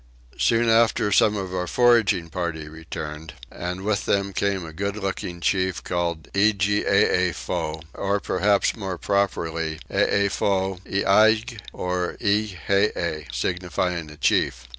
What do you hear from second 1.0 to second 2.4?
some of our foraging